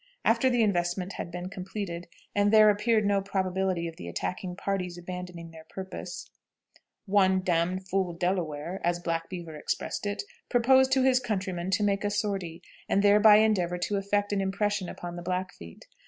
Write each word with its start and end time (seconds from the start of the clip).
After 0.25 0.49
the 0.49 0.63
investment 0.63 1.13
had 1.13 1.29
been 1.29 1.47
completed, 1.47 2.07
and 2.33 2.51
there 2.51 2.71
appeared 2.71 3.05
no 3.05 3.21
probability 3.21 3.87
of 3.87 3.97
the 3.97 4.07
attacking 4.07 4.55
party's 4.55 4.97
abandoning 4.97 5.51
their 5.51 5.65
purpose, 5.69 6.27
"One 7.05 7.41
d 7.41 7.51
d 7.53 7.79
fool 7.87 8.13
Delaware" 8.13 8.81
(as 8.83 8.97
Black 8.97 9.29
Beaver 9.29 9.55
expressed 9.55 10.07
it) 10.07 10.23
proposed 10.49 10.91
to 10.93 11.03
his 11.03 11.19
countrymen 11.19 11.69
to 11.69 11.83
make 11.83 12.03
a 12.03 12.09
sortie, 12.09 12.63
and 12.89 13.03
thereby 13.03 13.35
endeavor 13.35 13.77
to 13.77 13.97
effect 13.97 14.33
an 14.33 14.41
impression 14.41 14.89
upon 14.89 15.17
the 15.17 15.21
Blackfeet. 15.21 15.85